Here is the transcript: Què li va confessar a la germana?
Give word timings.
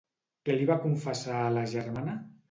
Què 0.47 0.53
li 0.53 0.63
va 0.69 0.77
confessar 0.85 1.35
a 1.41 1.51
la 1.57 1.65
germana? 1.75 2.17